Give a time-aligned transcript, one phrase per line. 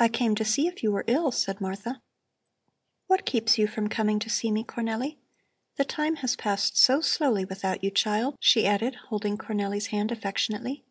[0.00, 2.02] "I came to see if you were ill," said Martha.
[3.06, 5.18] "What keeps you from coming to see me, Cornelli?
[5.76, 10.82] The time has passed so slowly without you, child," she added, holding Cornelli's hand affectionately.